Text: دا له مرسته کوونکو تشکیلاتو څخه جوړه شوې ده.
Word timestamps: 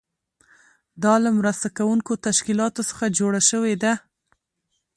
دا 1.03 1.13
له 1.23 1.29
مرسته 1.39 1.67
کوونکو 1.77 2.11
تشکیلاتو 2.27 2.81
څخه 2.89 3.05
جوړه 3.19 3.41
شوې 3.49 3.75
ده. 3.83 3.93